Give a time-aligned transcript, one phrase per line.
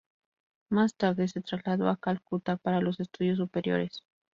[0.71, 4.03] Más tarde se trasladó a Calcuta para los estudios superiores.